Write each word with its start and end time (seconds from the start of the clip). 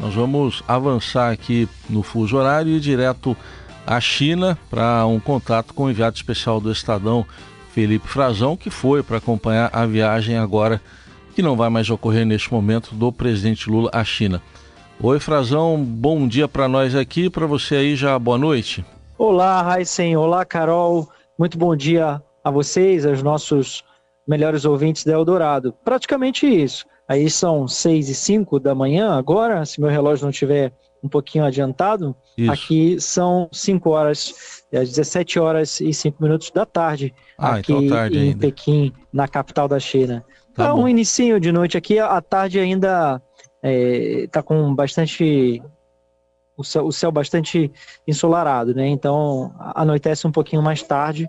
Nós 0.00 0.14
vamos 0.14 0.64
avançar 0.66 1.30
aqui 1.30 1.68
no 1.88 2.02
fuso 2.02 2.36
horário 2.36 2.72
e 2.72 2.76
ir 2.76 2.80
direto 2.80 3.36
à 3.86 4.00
China 4.00 4.58
para 4.70 5.04
um 5.06 5.20
contato 5.20 5.74
com 5.74 5.84
o 5.84 5.90
enviado 5.90 6.16
especial 6.16 6.58
do 6.58 6.72
Estadão, 6.72 7.26
Felipe 7.72 8.08
Frazão, 8.08 8.56
que 8.56 8.70
foi 8.70 9.02
para 9.02 9.18
acompanhar 9.18 9.68
a 9.72 9.84
viagem 9.84 10.38
agora, 10.38 10.80
que 11.34 11.42
não 11.42 11.54
vai 11.54 11.68
mais 11.68 11.90
ocorrer 11.90 12.24
neste 12.24 12.50
momento, 12.50 12.94
do 12.94 13.12
presidente 13.12 13.68
Lula 13.68 13.90
à 13.92 14.02
China. 14.02 14.40
Oi, 15.02 15.20
Frazão, 15.20 15.82
bom 15.82 16.26
dia 16.26 16.48
para 16.48 16.66
nós 16.66 16.94
aqui, 16.94 17.28
para 17.28 17.46
você 17.46 17.76
aí 17.76 17.94
já 17.94 18.18
boa 18.18 18.38
noite. 18.38 18.82
Olá, 19.18 19.60
Raíssen, 19.60 20.16
olá, 20.16 20.46
Carol, 20.46 21.10
muito 21.38 21.58
bom 21.58 21.76
dia 21.76 22.22
a 22.42 22.50
vocês, 22.50 23.04
aos 23.04 23.22
nossos 23.22 23.84
melhores 24.26 24.64
ouvintes 24.64 25.04
da 25.04 25.12
Eldorado. 25.12 25.74
Praticamente 25.84 26.46
isso. 26.46 26.86
Aí 27.10 27.28
são 27.28 27.66
seis 27.66 28.08
e 28.08 28.14
cinco 28.14 28.60
da 28.60 28.72
manhã 28.72 29.18
agora, 29.18 29.66
se 29.66 29.80
meu 29.80 29.90
relógio 29.90 30.22
não 30.22 30.30
estiver 30.30 30.72
um 31.02 31.08
pouquinho 31.08 31.44
adiantado. 31.44 32.14
Isso. 32.38 32.52
Aqui 32.52 33.00
são 33.00 33.48
5 33.50 33.90
horas, 33.90 34.62
às 34.72 34.90
17 34.90 35.40
horas 35.40 35.80
e 35.80 35.92
5 35.92 36.22
minutos 36.22 36.52
da 36.52 36.64
tarde, 36.64 37.12
ah, 37.36 37.56
aqui 37.56 37.72
então 37.72 37.88
tarde 37.88 38.16
em 38.16 38.20
ainda. 38.28 38.38
Pequim, 38.38 38.92
na 39.12 39.26
capital 39.26 39.66
da 39.66 39.80
China. 39.80 40.24
Tá 40.54 40.66
então, 40.66 40.78
um 40.78 40.88
inicinho 40.88 41.40
de 41.40 41.50
noite 41.50 41.76
aqui, 41.76 41.98
a 41.98 42.20
tarde 42.20 42.60
ainda 42.60 43.20
está 43.60 44.38
é, 44.38 44.42
com 44.44 44.72
bastante 44.72 45.60
o 46.56 46.62
céu, 46.62 46.86
o 46.86 46.92
céu 46.92 47.10
bastante 47.10 47.72
ensolarado, 48.06 48.72
né? 48.72 48.86
Então 48.86 49.52
anoitece 49.58 50.28
um 50.28 50.32
pouquinho 50.32 50.62
mais 50.62 50.80
tarde, 50.80 51.28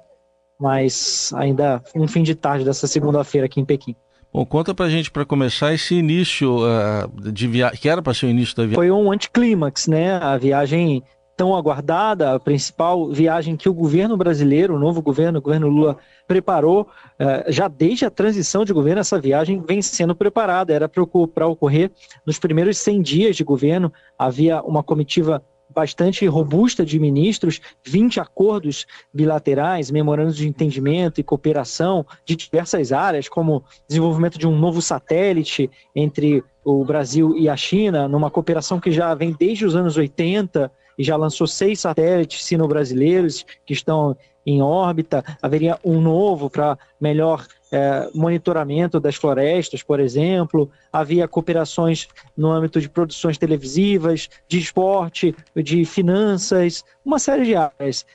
mas 0.60 1.34
ainda 1.36 1.82
um 1.96 2.08
fim 2.08 2.22
de 2.22 2.36
tarde 2.36 2.64
dessa 2.64 2.86
segunda-feira 2.86 3.48
aqui 3.48 3.60
em 3.60 3.66
Pequim. 3.66 3.96
Bom, 4.34 4.46
conta 4.46 4.74
pra 4.74 4.88
gente 4.88 5.12
para 5.12 5.26
começar 5.26 5.74
esse 5.74 5.94
início 5.96 6.60
uh, 6.60 7.32
de 7.32 7.48
viagem, 7.48 7.78
que 7.78 7.90
era 7.90 8.02
para 8.02 8.14
ser 8.14 8.28
o 8.28 8.30
início 8.30 8.56
da 8.56 8.64
viagem. 8.64 8.76
Foi 8.76 8.92
um 8.92 9.12
anticlímax, 9.12 9.88
né? 9.88 10.14
A 10.14 10.38
viagem 10.38 11.04
tão 11.36 11.56
aguardada, 11.56 12.36
a 12.36 12.40
principal 12.40 13.12
viagem 13.12 13.58
que 13.58 13.68
o 13.68 13.74
governo 13.74 14.16
brasileiro, 14.16 14.76
o 14.76 14.80
novo 14.80 15.02
governo, 15.02 15.40
o 15.40 15.42
governo 15.42 15.68
Lula, 15.68 15.98
preparou, 16.28 16.84
uh, 17.20 17.52
já 17.52 17.68
desde 17.68 18.06
a 18.06 18.10
transição 18.10 18.64
de 18.64 18.72
governo, 18.72 19.02
essa 19.02 19.20
viagem 19.20 19.62
vem 19.68 19.82
sendo 19.82 20.16
preparada, 20.16 20.74
era 20.74 20.88
para 20.88 21.48
ocorrer 21.48 21.92
nos 22.26 22.40
primeiros 22.40 22.78
100 22.78 23.02
dias 23.02 23.36
de 23.36 23.44
governo, 23.44 23.92
havia 24.18 24.62
uma 24.62 24.82
comitiva 24.82 25.44
bastante 25.74 26.26
robusta 26.26 26.86
de 26.86 27.00
ministros, 27.00 27.62
20 27.86 28.20
acordos 28.20 28.86
bilaterais, 29.14 29.92
memorandos 29.92 30.36
de 30.36 30.48
entendimento 30.48 31.20
e 31.20 31.24
cooperação 31.24 32.06
de 32.26 32.36
diversas 32.36 32.92
áreas, 32.92 33.28
como 33.30 33.64
desenvolvimento 33.88 34.38
de 34.38 34.48
um 34.48 34.58
novo 34.58 34.82
satélite 34.82 35.70
entre 35.96 36.44
o 36.64 36.84
Brasil 36.86 37.36
e 37.38 37.50
a 37.50 37.58
China, 37.58 38.08
numa 38.08 38.30
cooperação 38.30 38.80
que 38.80 38.92
já 38.92 39.14
vem 39.16 39.36
desde 39.38 39.66
os 39.66 39.76
anos 39.76 39.98
80 39.98 40.72
e 40.98 41.04
já 41.04 41.16
lançou 41.16 41.48
seis 41.48 41.80
satélites 41.80 42.44
sino-brasileiros 42.44 43.46
que 43.66 43.74
estão 43.74 44.16
em 44.46 44.62
órbita. 44.62 45.24
Haveria 45.42 45.78
um 45.84 46.02
novo 46.02 46.50
para 46.50 46.78
melhor 47.00 47.46
é, 47.72 48.10
monitoramento 48.14 49.00
das 49.00 49.16
florestas, 49.16 49.82
por 49.82 50.00
exemplo, 50.00 50.70
havia 50.92 51.28
cooperações 51.28 52.08
no 52.36 52.52
âmbito 52.52 52.82
de 52.82 52.90
produções 52.90 53.38
televisivas, 53.38 54.30
de 54.48 54.60
esporte, 54.60 55.34
de 55.56 55.86
finanças, 55.86 56.84
uma 57.06 57.18
série 57.18 57.46
de 57.46 57.56
áreas. 57.56 58.06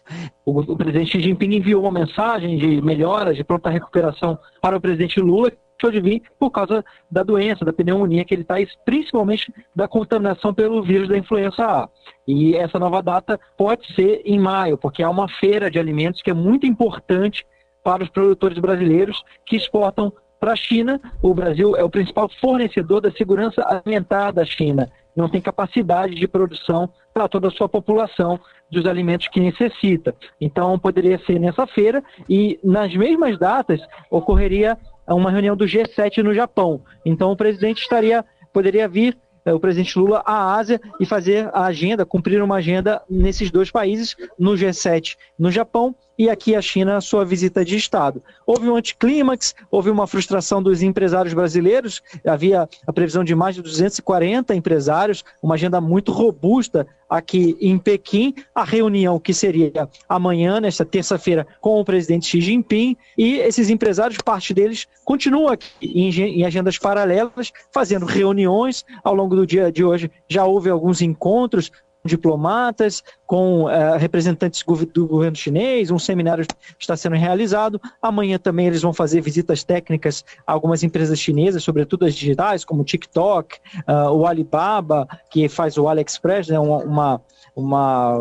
O, 0.44 0.60
o 0.60 0.77
presidente 0.77 1.12
Xi 1.12 1.20
Jinping 1.20 1.56
enviou 1.56 1.83
uma 1.83 1.92
mensagem 1.92 2.58
de 2.58 2.83
melhoras, 2.83 3.36
de 3.36 3.44
pronta 3.44 3.70
recuperação 3.70 4.38
para 4.61 4.77
o 4.77 4.80
presidente 4.80 5.20
Lula, 5.20 5.50
deixou 5.77 5.91
de 5.91 6.00
vir 6.00 6.22
por 6.38 6.50
causa 6.50 6.84
da 7.10 7.22
doença, 7.22 7.64
da 7.64 7.72
pneumonia 7.72 8.24
que 8.24 8.34
ele 8.34 8.42
está, 8.42 8.56
principalmente 8.84 9.52
da 9.74 9.86
contaminação 9.86 10.52
pelo 10.52 10.83
vírus 10.83 11.08
da 11.08 11.16
influenza 11.16 11.62
A. 11.62 11.88
E 12.27 12.56
essa 12.56 12.78
nova 12.78 13.02
data 13.02 13.38
pode 13.56 13.86
ser 13.94 14.22
em 14.24 14.38
maio, 14.38 14.78
porque 14.78 15.02
há 15.02 15.10
uma 15.10 15.28
feira 15.28 15.70
de 15.70 15.78
alimentos 15.78 16.22
que 16.22 16.30
é 16.30 16.34
muito 16.34 16.66
importante 16.66 17.46
para 17.84 18.02
os 18.02 18.08
produtores 18.08 18.58
brasileiros 18.58 19.23
que 19.45 19.56
exportam 19.56 20.12
para 20.40 20.52
a 20.52 20.56
China. 20.56 21.01
O 21.23 21.34
Brasil 21.34 21.77
é 21.77 21.84
o 21.84 21.90
principal 21.90 22.28
fornecedor 22.40 23.01
da 23.01 23.12
segurança 23.12 23.62
alimentar 23.64 24.33
da 24.33 24.45
China. 24.45 24.90
Não 25.14 25.28
tem 25.28 25.40
capacidade 25.40 26.14
de 26.14 26.28
produção 26.28 26.90
para 27.14 27.28
toda 27.28 27.48
a 27.48 27.51
sua 27.51 27.68
população 27.68 28.39
dos 28.70 28.84
alimentos 28.84 29.28
que 29.28 29.40
necessita. 29.40 30.14
Então, 30.40 30.78
poderia 30.78 31.18
ser 31.20 31.39
nessa 31.39 31.67
feira 31.67 32.02
e, 32.28 32.58
nas 32.62 32.95
mesmas 32.95 33.39
datas, 33.39 33.80
ocorreria 34.11 34.77
uma 35.14 35.30
reunião 35.30 35.56
do 35.56 35.64
G7 35.64 36.22
no 36.22 36.34
Japão. 36.34 36.80
Então, 37.05 37.30
o 37.33 37.36
presidente 37.36 37.83
estaria 37.83 38.24
poderia 38.52 38.89
vir 38.89 39.17
é, 39.44 39.52
o 39.52 39.61
presidente 39.61 39.98
Lula 39.98 40.22
à 40.24 40.55
Ásia 40.55 40.80
e 40.98 41.06
fazer 41.06 41.48
a 41.52 41.67
agenda, 41.67 42.06
cumprir 42.06 42.42
uma 42.42 42.56
agenda 42.56 43.02
nesses 43.08 43.50
dois 43.50 43.70
países, 43.70 44.16
no 44.39 44.52
G7 44.52 45.16
no 45.39 45.50
Japão 45.50 45.95
e 46.18 46.30
aqui 46.30 46.54
a 46.54 46.62
China, 46.62 47.00
sua 47.00 47.24
visita 47.24 47.64
de 47.64 47.77
Estado. 47.77 48.22
Houve 48.46 48.68
um 48.68 48.77
anticlímax, 48.77 49.54
houve 49.70 49.90
uma 49.90 50.06
frustração 50.06 50.62
dos 50.62 50.82
empresários 50.82 51.34
brasileiros, 51.34 52.02
havia 52.27 52.68
a 52.86 52.92
previsão 52.92 53.22
de 53.22 53.34
mais 53.34 53.54
de 53.54 53.62
240 53.62 54.54
empresários, 54.54 55.24
uma 55.42 55.54
agenda 55.54 55.80
muito 55.80 56.12
robusta 56.12 56.86
aqui 57.08 57.56
em 57.60 57.78
Pequim, 57.78 58.34
a 58.54 58.64
reunião 58.64 59.18
que 59.18 59.32
seria 59.32 59.88
amanhã, 60.08 60.60
nesta 60.60 60.84
terça-feira, 60.84 61.46
com 61.60 61.80
o 61.80 61.84
presidente 61.84 62.27
Xi 62.27 62.40
Jinping, 62.40 62.96
e 63.16 63.36
esses 63.36 63.70
empresários, 63.70 64.18
parte 64.18 64.52
deles, 64.52 64.86
continuam 65.04 65.48
aqui 65.48 65.68
em 65.83 66.44
agendas 66.44 66.78
paralelas, 66.78 67.52
fazendo 67.72 68.06
reuniões 68.06 68.84
ao 69.04 69.14
longo 69.14 69.36
do 69.36 69.46
dia 69.46 69.70
de 69.70 69.84
hoje. 69.84 70.10
Já 70.28 70.44
houve 70.44 70.68
alguns 70.68 71.00
encontros 71.00 71.70
diplomatas, 72.06 73.02
com 73.27 73.64
uh, 73.64 73.96
representantes 73.98 74.62
do 74.92 75.06
governo 75.06 75.36
chinês, 75.36 75.90
um 75.90 75.98
seminário 75.98 76.46
está 76.78 76.96
sendo 76.96 77.17
realizado. 77.17 77.80
Amanhã 78.00 78.39
também 78.39 78.67
eles 78.67 78.83
vão 78.83 78.92
fazer 78.92 79.20
visitas 79.20 79.64
técnicas 79.64 80.24
a 80.46 80.52
algumas 80.52 80.83
empresas 80.83 81.18
chinesas, 81.18 81.62
sobretudo 81.62 82.05
as 82.05 82.14
digitais, 82.14 82.64
como 82.64 82.83
o 82.83 82.84
TikTok, 82.84 83.58
uh, 83.89 84.11
o 84.12 84.27
Alibaba, 84.27 85.08
que 85.30 85.48
faz 85.48 85.77
o 85.77 85.89
AliExpress, 85.89 86.48
né, 86.48 86.58
uma, 86.58 87.20
uma 87.55 88.16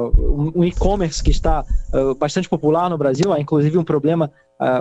um 0.56 0.64
e-commerce 0.64 1.24
que 1.24 1.32
está 1.32 1.64
uh, 1.94 2.16
bastante 2.16 2.50
popular 2.50 2.90
no 2.90 2.98
Brasil, 2.98 3.36
inclusive 3.38 3.78
um 3.78 3.84
problema, 3.84 4.32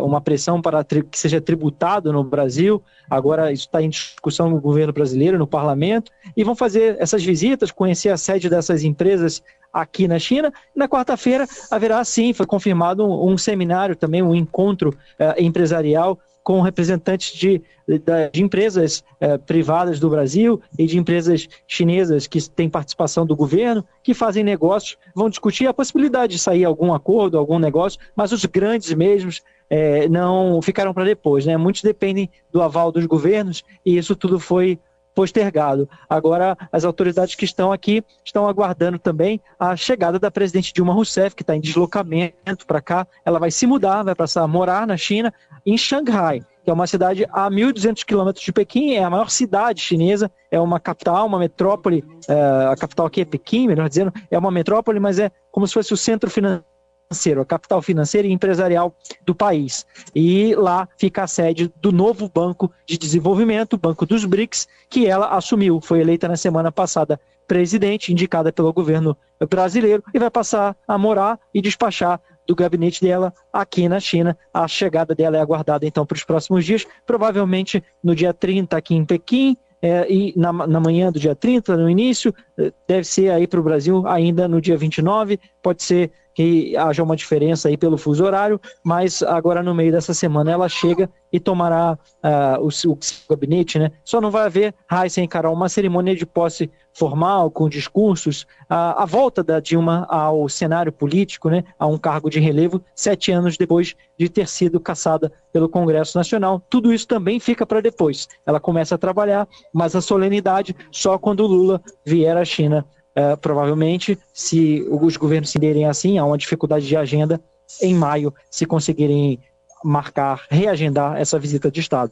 uma 0.03 0.21
pressão 0.21 0.63
para 0.63 0.85
que 0.85 1.19
seja 1.19 1.41
tributado 1.41 2.13
no 2.13 2.23
Brasil. 2.23 2.83
Agora 3.11 3.53
isso 3.53 3.67
está 3.67 3.83
em 3.83 3.89
discussão 3.89 4.49
no 4.49 4.61
governo 4.61 4.93
brasileiro, 4.93 5.39
no 5.39 5.47
parlamento, 5.47 6.13
e 6.37 6.45
vão 6.45 6.55
fazer 6.55 6.97
essas 7.01 7.25
visitas, 7.25 7.71
conhecer 7.71 8.11
a 8.11 8.17
sede 8.17 8.49
dessas 8.49 8.85
empresas 8.85 9.43
aqui 9.73 10.07
na 10.07 10.19
China. 10.19 10.53
Na 10.75 10.89
quarta-feira 10.89 11.47
haverá 11.71 12.03
sim, 12.05 12.33
foi 12.33 12.47
confirmado 12.47 13.05
um, 13.05 13.33
um, 13.33 13.37
seminário 13.37 13.97
também, 13.97 14.23
um 14.23 14.35
encontro 14.35 14.91
uh, 14.91 15.43
empresarial 15.43 16.19
com 16.45 16.61
representantes 16.61 17.35
de, 17.35 17.63
de, 17.89 18.43
empresas 18.43 19.03
eh, 19.19 19.39
privadas 19.39 19.99
do 19.99 20.11
Brasil 20.11 20.61
e 20.79 20.87
de 20.87 20.99
empresas 20.99 21.49
chinesas 21.67 22.27
que 22.27 22.39
têm 22.51 22.69
participação 22.69 23.25
do 23.25 23.35
governo, 23.35 23.83
que 24.03 24.13
fazem 24.13 24.45
negócios, 24.45 24.99
vão 25.15 25.31
discutir 25.31 25.67
a 25.67 25.73
possibilidade 25.73 26.35
de 26.35 26.39
sair 26.39 26.67
algum 26.67 26.93
acordo, 26.93 27.39
algum 27.39 27.59
negócio, 27.59 27.99
mas 28.15 28.31
os 28.31 28.45
grandes 28.45 28.93
mesmos 28.93 29.41
eh, 29.71 30.07
não 30.09 30.61
ficaram 30.61 30.93
para 30.93 31.05
depois. 31.05 31.47
Né? 31.47 31.57
Muitos 31.57 31.81
dependem 31.81 32.29
do 32.53 32.61
aval 32.61 32.93
dos 32.93 33.07
governos 33.07 33.65
e 33.85 33.97
isso 33.97 34.15
tudo 34.15 34.39
foi 34.39 34.79
postergado. 35.15 35.89
Agora, 36.09 36.57
as 36.73 36.85
autoridades 36.85 37.35
que 37.35 37.45
estão 37.45 37.73
aqui 37.73 38.03
estão 38.25 38.49
aguardando 38.49 38.99
também 38.99 39.41
a 39.59 39.77
chegada 39.77 40.19
da 40.19 40.31
presidente 40.31 40.73
Dilma 40.73 40.93
Rousseff, 40.93 41.37
que 41.37 41.43
está 41.43 41.55
em 41.55 41.61
deslocamento 41.61 42.67
para 42.67 42.81
cá. 42.81 43.07
Ela 43.25 43.39
vai 43.39 43.51
se 43.51 43.67
mudar, 43.67 44.03
vai 44.03 44.15
passar 44.15 44.43
a 44.43 44.49
morar 44.49 44.87
na 44.87 44.97
China, 44.97 45.33
em 45.65 45.79
Xangai, 45.79 46.41
que 46.63 46.71
é 46.71 46.73
uma 46.73 46.87
cidade 46.87 47.25
a 47.31 47.51
1.200 47.51 48.05
quilômetros 48.05 48.45
de 48.45 48.53
Pequim, 48.53 48.95
é 48.95 49.05
a 49.05 49.11
maior 49.11 49.31
cidade 49.31 49.81
chinesa, 49.81 50.31
é 50.51 50.61
uma 50.61 50.81
capital, 50.81 51.27
uma 51.27 51.39
metrópole, 51.39 52.05
é, 52.29 52.67
a 52.71 52.77
capital 52.77 53.07
aqui 53.07 53.21
é 53.21 53.25
Pequim, 53.25 53.69
melhor 53.69 53.89
dizendo, 53.89 54.13
é 54.31 54.39
uma 54.39 54.51
metrópole, 54.51 54.99
mas 54.99 55.19
é 55.19 55.31
como 55.51 55.67
se 55.67 55.75
fosse 55.75 55.93
o 55.93 55.97
centro 55.97 56.31
financeiro 56.31 56.74
financeiro, 57.11 57.41
a 57.41 57.45
capital 57.45 57.83
financeira 57.83 58.27
e 58.27 58.33
empresarial 58.33 58.95
do 59.25 59.35
país. 59.35 59.87
E 60.15 60.55
lá 60.55 60.89
fica 60.97 61.23
a 61.23 61.27
sede 61.27 61.73
do 61.81 61.93
novo 61.93 62.31
Banco 62.33 62.71
de 62.87 62.99
Desenvolvimento, 62.99 63.77
Banco 63.77 64.07
dos 64.07 64.25
BRICS, 64.25 64.67
que 64.89 65.07
ela 65.07 65.29
assumiu. 65.29 65.81
Foi 65.81 66.01
eleita 66.01 66.29
na 66.29 66.37
semana 66.37 66.73
passada 66.73 67.21
presidente, 67.47 68.11
indicada 68.11 68.51
pelo 68.51 68.73
governo 68.73 69.17
brasileiro, 69.51 70.03
e 70.15 70.19
vai 70.19 70.31
passar 70.31 70.75
a 70.89 70.97
morar 70.97 71.39
e 71.53 71.61
despachar 71.61 72.21
do 72.47 72.55
gabinete 72.55 73.03
dela 73.03 73.33
aqui 73.53 73.89
na 73.89 74.01
China. 74.01 74.37
A 74.53 74.67
chegada 74.67 75.15
dela 75.15 75.37
é 75.37 75.41
aguardada 75.41 75.87
então 75.87 76.07
para 76.07 76.17
os 76.17 76.25
próximos 76.25 76.65
dias, 76.65 76.87
provavelmente 77.07 77.83
no 78.03 78.15
dia 78.15 78.33
30 78.33 78.77
aqui 78.77 78.95
em 78.95 79.05
Pequim, 79.05 79.57
é, 79.85 80.11
e 80.11 80.33
na, 80.35 80.51
na 80.51 80.81
manhã 80.81 81.13
do 81.13 81.21
dia 81.21 81.37
30, 81.37 81.77
no 81.77 81.91
início, 81.91 82.35
é, 82.57 82.73
deve 82.89 83.05
ser 83.05 83.31
aí 83.31 83.47
para 83.47 83.61
o 83.61 83.63
Brasil 83.63 84.07
ainda 84.09 84.49
no 84.49 84.59
dia 84.59 84.79
29, 84.79 85.39
pode 85.65 85.83
ser 85.83 86.13
que 86.35 86.77
haja 86.77 87.03
uma 87.03 87.17
diferença 87.17 87.69
aí 87.69 87.77
pelo 87.77 87.97
fuso 87.97 88.25
horário, 88.25 88.61
mas 88.85 89.23
agora 89.23 89.63
no 89.63 89.75
meio 89.75 89.93
dessa 89.93 90.13
semana 90.13 90.51
ela 90.51 90.69
chega 90.69 91.09
e 91.33 91.39
tomará 91.41 91.97
uh, 92.23 92.61
o, 92.61 92.93
o, 92.93 92.99
gabinete, 93.31 93.79
né? 93.79 93.93
Só 94.05 94.21
não 94.21 94.31
vai 94.31 94.45
haver, 94.45 94.75
Heisen 94.91 95.25
e 95.25 95.29
Carol, 95.29 95.55
uma 95.55 95.69
cerimônia 95.69 96.15
de 96.15 96.27
posse 96.27 96.71
formal, 96.93 97.51
com 97.51 97.69
discursos, 97.69 98.43
uh, 98.65 98.99
a 98.99 99.07
volta 99.07 99.43
da 99.43 99.59
Dilma 99.59 100.07
ao 100.09 100.49
cenário 100.49 100.93
político, 100.93 101.49
né? 101.49 101.65
A 101.79 101.87
um 101.87 101.97
cargo 101.97 102.29
de 102.29 102.41
relevo, 102.41 102.83
sete 102.95 103.31
anos 103.31 103.57
depois 103.57 103.95
de 104.19 104.29
ter 104.29 104.49
sido 104.49 104.81
caçada 104.81 105.33
pelo 105.53 105.69
Congresso 105.69 106.19
Nacional. 106.19 106.61
Tudo 106.69 106.93
isso 106.93 107.07
também 107.07 107.39
fica 107.39 107.65
para 107.65 107.81
depois. 107.81 108.29
Ela 108.45 108.61
começa 108.61 108.97
a 108.97 108.99
trabalhar, 108.99 109.49
mas 109.73 109.95
a 109.95 110.01
solenidade 110.01 110.75
só 110.91 111.17
quando 111.17 111.47
Lula 111.47 111.81
vier 112.05 112.37
à 112.37 112.45
China 112.45 112.85
Uh, 113.17 113.37
provavelmente, 113.37 114.19
se 114.33 114.85
os 114.91 115.17
governos 115.17 115.51
se 115.51 115.59
derem 115.59 115.87
assim, 115.87 116.19
há 116.19 116.25
uma 116.25 116.37
dificuldade 116.37 116.87
de 116.87 116.97
agenda 116.97 117.41
em 117.81 117.95
maio, 117.95 118.35
se 118.51 118.67
conseguirem 118.67 119.39
marcar, 119.85 120.45
reagendar 120.51 121.17
essa 121.17 121.39
visita 121.39 121.71
de 121.71 121.81
Estado. 121.81 122.11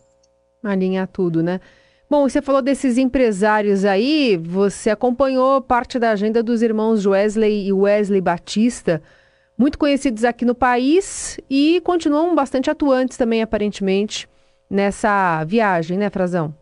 Alinhar 0.63 1.09
tudo, 1.09 1.43
né? 1.43 1.61
Bom, 2.09 2.29
você 2.29 2.43
falou 2.43 2.61
desses 2.61 2.99
empresários 2.99 3.85
aí, 3.87 4.37
você 4.37 4.91
acompanhou 4.91 5.63
parte 5.63 5.99
da 5.99 6.11
agenda 6.11 6.43
dos 6.43 6.61
irmãos 6.61 7.07
Wesley 7.07 7.67
e 7.67 7.73
Wesley 7.73 8.21
Batista, 8.21 9.03
muito 9.57 9.79
conhecidos 9.79 10.23
aqui 10.23 10.45
no 10.45 10.55
país 10.55 11.41
e 11.49 11.81
continuam 11.83 12.35
bastante 12.35 12.71
atuantes 12.71 13.17
também, 13.17 13.41
aparentemente, 13.41 14.29
nessa 14.69 15.43
viagem, 15.45 15.97
né, 15.97 16.11
Frazão? 16.11 16.55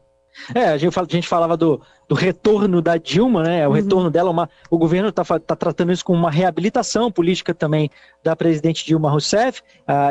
É, 0.54 0.64
a 0.64 0.78
gente, 0.78 0.92
fala, 0.92 1.06
a 1.08 1.12
gente 1.12 1.28
falava 1.28 1.56
do, 1.56 1.80
do 2.08 2.14
retorno 2.14 2.80
da 2.80 2.96
Dilma, 2.96 3.42
né? 3.42 3.66
O 3.66 3.70
uhum. 3.70 3.76
retorno 3.76 4.10
dela, 4.10 4.30
uma, 4.30 4.48
o 4.70 4.78
governo 4.78 5.08
está 5.08 5.24
tá 5.24 5.56
tratando 5.56 5.92
isso 5.92 6.04
como 6.04 6.18
uma 6.18 6.30
reabilitação 6.30 7.10
política 7.10 7.54
também 7.54 7.90
da 8.22 8.34
presidente 8.34 8.84
Dilma 8.84 9.10
Rousseff, 9.10 9.62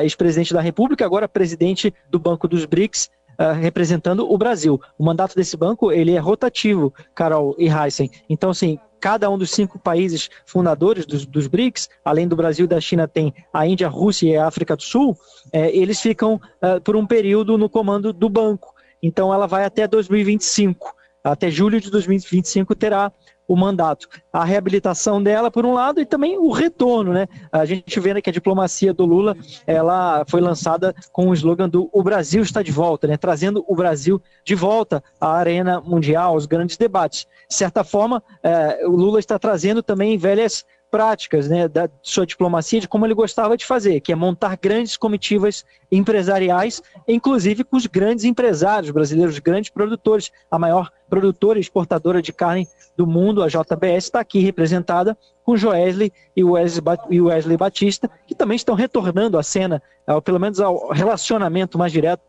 ex-presidente 0.01 0.53
da 0.53 0.61
República, 0.61 1.05
agora 1.05 1.27
presidente 1.27 1.93
do 2.09 2.19
Banco 2.19 2.47
dos 2.47 2.65
BRICS, 2.65 3.09
Uh, 3.39 3.53
representando 3.53 4.29
o 4.29 4.37
Brasil. 4.37 4.81
O 4.97 5.05
mandato 5.05 5.33
desse 5.33 5.55
banco 5.55 5.93
ele 5.93 6.11
é 6.11 6.19
rotativo, 6.19 6.93
Carol 7.15 7.55
e 7.57 7.69
Heisen. 7.69 8.11
Então, 8.29 8.49
assim, 8.49 8.77
cada 8.99 9.29
um 9.29 9.37
dos 9.37 9.51
cinco 9.51 9.79
países 9.79 10.29
fundadores 10.45 11.05
dos, 11.05 11.25
dos, 11.25 11.47
BRICS, 11.47 11.89
além 12.03 12.27
do 12.27 12.35
Brasil 12.35 12.65
e 12.65 12.67
da 12.67 12.81
China, 12.81 13.07
tem 13.07 13.33
a 13.53 13.65
Índia, 13.65 13.87
a 13.87 13.89
Rússia 13.89 14.27
e 14.27 14.35
a 14.35 14.45
África 14.45 14.75
do 14.75 14.83
Sul, 14.83 15.17
é, 15.51 15.75
eles 15.75 15.99
ficam 16.01 16.35
uh, 16.35 16.81
por 16.83 16.95
um 16.95 17.05
período 17.05 17.57
no 17.57 17.69
comando 17.69 18.11
do 18.11 18.29
banco. 18.29 18.75
Então, 19.01 19.33
ela 19.33 19.47
vai 19.47 19.65
até 19.65 19.87
2025 19.87 20.95
até 21.23 21.51
julho 21.51 21.79
de 21.79 21.91
2025 21.91 22.75
terá 22.75 23.11
o 23.47 23.55
mandato. 23.55 24.07
A 24.31 24.45
reabilitação 24.45 25.21
dela, 25.21 25.49
por 25.49 25.65
um 25.65 25.73
lado, 25.73 25.99
e 25.99 26.05
também 26.05 26.37
o 26.37 26.51
retorno, 26.51 27.11
né? 27.11 27.27
A 27.51 27.65
gente 27.65 27.99
vê 27.99 28.13
né, 28.13 28.21
que 28.21 28.29
a 28.29 28.33
diplomacia 28.33 28.93
do 28.93 29.05
Lula, 29.05 29.35
ela 29.65 30.23
foi 30.27 30.39
lançada 30.39 30.93
com 31.11 31.29
o 31.29 31.33
slogan 31.33 31.67
do 31.67 31.89
O 31.91 32.03
Brasil 32.03 32.43
está 32.43 32.61
de 32.61 32.71
volta, 32.71 33.07
né? 33.07 33.17
Trazendo 33.17 33.65
o 33.67 33.75
Brasil 33.75 34.21
de 34.45 34.53
volta 34.53 35.03
à 35.19 35.31
arena 35.31 35.81
mundial, 35.81 36.33
aos 36.33 36.45
grandes 36.45 36.77
debates. 36.77 37.25
De 37.49 37.55
certa 37.55 37.83
forma, 37.83 38.23
é, 38.43 38.85
o 38.85 38.91
Lula 38.91 39.19
está 39.19 39.39
trazendo 39.39 39.81
também 39.81 40.15
velhas 40.15 40.63
práticas 40.89 41.47
né, 41.47 41.68
da 41.68 41.89
sua 42.01 42.25
diplomacia, 42.25 42.80
de 42.80 42.88
como 42.88 43.06
ele 43.06 43.13
gostava 43.13 43.56
de 43.56 43.65
fazer, 43.65 44.00
que 44.00 44.12
é 44.12 44.15
montar 44.15 44.57
grandes 44.57 44.97
comitivas 44.97 45.65
empresariais, 45.91 46.81
inclusive 47.07 47.63
com 47.63 47.77
os 47.77 47.86
grandes 47.86 48.25
empresários 48.25 48.91
brasileiros, 48.91 49.36
os 49.36 49.39
grandes 49.39 49.69
produtores. 49.69 50.31
A 50.50 50.57
maior 50.57 50.91
produtora 51.09 51.59
e 51.59 51.62
exportadora 51.62 52.21
de 52.21 52.33
carne 52.33 52.68
do 52.97 53.07
mundo, 53.07 53.44
a 53.44 53.47
JBS, 53.47 54.06
está 54.06 54.19
aqui 54.19 54.39
representada 54.39 55.18
com 55.44 55.57
Joesley 55.57 56.12
e 56.36 56.44
Wesley, 56.44 57.57
Batista, 57.57 58.09
que 58.27 58.35
também 58.35 58.56
estão 58.56 58.75
retornando 58.75 59.38
à 59.38 59.44
cena, 59.44 59.81
pelo 60.24 60.39
menos 60.39 60.59
ao 60.59 60.89
relacionamento 60.89 61.77
mais 61.77 61.92
direto 61.92 62.28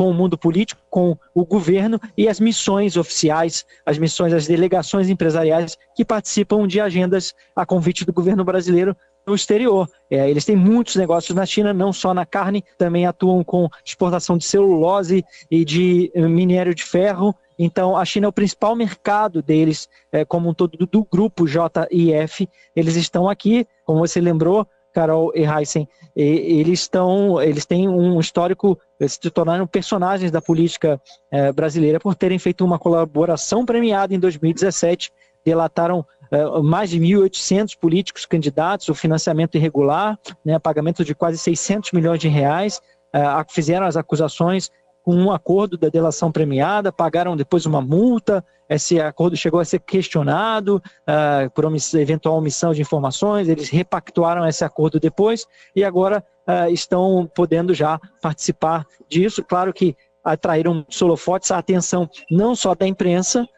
com 0.00 0.08
o 0.08 0.14
mundo 0.14 0.38
político, 0.38 0.80
com 0.88 1.14
o 1.34 1.44
governo 1.44 2.00
e 2.16 2.26
as 2.26 2.40
missões 2.40 2.96
oficiais, 2.96 3.66
as 3.84 3.98
missões, 3.98 4.32
as 4.32 4.46
delegações 4.46 5.10
empresariais 5.10 5.76
que 5.94 6.06
participam 6.06 6.66
de 6.66 6.80
agendas 6.80 7.34
a 7.54 7.66
convite 7.66 8.06
do 8.06 8.10
governo 8.10 8.42
brasileiro 8.42 8.96
no 9.26 9.34
exterior. 9.34 9.86
É, 10.10 10.30
eles 10.30 10.46
têm 10.46 10.56
muitos 10.56 10.96
negócios 10.96 11.36
na 11.36 11.44
China, 11.44 11.74
não 11.74 11.92
só 11.92 12.14
na 12.14 12.24
carne, 12.24 12.64
também 12.78 13.04
atuam 13.04 13.44
com 13.44 13.68
exportação 13.84 14.38
de 14.38 14.44
celulose 14.46 15.22
e 15.50 15.66
de 15.66 16.10
eh, 16.14 16.26
minério 16.26 16.74
de 16.74 16.82
ferro. 16.82 17.34
Então, 17.58 17.94
a 17.94 18.02
China 18.06 18.24
é 18.24 18.28
o 18.30 18.32
principal 18.32 18.74
mercado 18.74 19.42
deles, 19.42 19.86
é, 20.10 20.24
como 20.24 20.48
um 20.48 20.54
todo, 20.54 20.78
do, 20.78 20.86
do 20.86 21.04
grupo 21.04 21.46
JIF. 21.46 22.48
Eles 22.74 22.96
estão 22.96 23.28
aqui, 23.28 23.66
como 23.84 23.98
você 23.98 24.18
lembrou, 24.18 24.66
Carol 24.92 25.32
e 25.34 25.44
Heisen, 25.44 25.88
eles 26.14 26.80
estão, 26.80 27.40
eles 27.40 27.64
têm 27.64 27.88
um 27.88 28.18
histórico, 28.18 28.78
eles 28.98 29.18
se 29.20 29.30
tornaram 29.30 29.66
personagens 29.66 30.30
da 30.30 30.42
política 30.42 31.00
eh, 31.30 31.52
brasileira 31.52 32.00
por 32.00 32.14
terem 32.14 32.38
feito 32.38 32.64
uma 32.64 32.78
colaboração 32.78 33.64
premiada 33.64 34.14
em 34.14 34.18
2017, 34.18 35.12
delataram 35.44 36.04
eh, 36.30 36.60
mais 36.62 36.90
de 36.90 36.98
1.800 36.98 37.76
políticos 37.78 38.26
candidatos, 38.26 38.88
o 38.88 38.94
financiamento 38.94 39.56
irregular, 39.56 40.18
né, 40.44 40.58
pagamento 40.58 41.04
de 41.04 41.14
quase 41.14 41.38
600 41.38 41.92
milhões 41.92 42.18
de 42.18 42.28
reais, 42.28 42.80
eh, 43.12 43.22
fizeram 43.48 43.86
as 43.86 43.96
acusações 43.96 44.70
com 45.02 45.14
um 45.14 45.32
acordo 45.32 45.78
da 45.78 45.88
delação 45.88 46.30
premiada, 46.30 46.92
pagaram 46.92 47.36
depois 47.36 47.66
uma 47.66 47.80
multa, 47.80 48.44
esse 48.68 49.00
acordo 49.00 49.36
chegou 49.36 49.58
a 49.58 49.64
ser 49.64 49.80
questionado 49.80 50.76
uh, 51.02 51.50
por 51.50 51.64
eventual 51.98 52.36
omissão 52.36 52.72
de 52.72 52.80
informações, 52.80 53.48
eles 53.48 53.68
repactuaram 53.68 54.46
esse 54.46 54.64
acordo 54.64 55.00
depois 55.00 55.46
e 55.74 55.82
agora 55.82 56.24
uh, 56.46 56.70
estão 56.70 57.28
podendo 57.34 57.74
já 57.74 57.98
participar 58.22 58.86
disso. 59.08 59.42
Claro 59.42 59.72
que 59.72 59.96
atraíram 60.22 60.84
solofotes 60.88 61.50
a 61.50 61.58
atenção 61.58 62.08
não 62.30 62.54
só 62.54 62.74
da 62.74 62.86
imprensa, 62.86 63.48